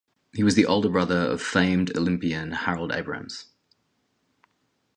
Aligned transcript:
He 0.33 0.41
was 0.41 0.55
the 0.55 0.65
older 0.65 0.89
brother 0.89 1.15
of 1.15 1.43
famed 1.43 1.95
Olympian 1.95 2.53
Harold 2.53 2.91
Abrahams. 2.91 3.45